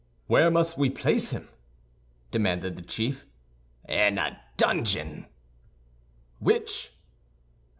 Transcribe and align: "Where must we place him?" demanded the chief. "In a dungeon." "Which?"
"Where 0.25 0.49
must 0.49 0.79
we 0.79 0.89
place 0.89 1.29
him?" 1.29 1.47
demanded 2.31 2.75
the 2.75 2.81
chief. 2.81 3.23
"In 3.87 4.17
a 4.17 4.41
dungeon." 4.57 5.27
"Which?" 6.39 6.93